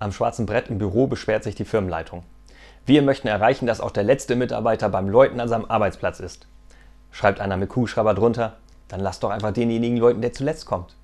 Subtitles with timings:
[0.00, 2.22] Am schwarzen Brett im Büro beschwert sich die Firmenleitung.
[2.86, 6.46] Wir möchten erreichen, dass auch der letzte Mitarbeiter beim Läuten an seinem Arbeitsplatz ist.
[7.10, 8.56] Schreibt einer mit Kugelschreiber drunter,
[8.86, 10.94] dann lasst doch einfach denjenigen Leuten, der zuletzt kommt.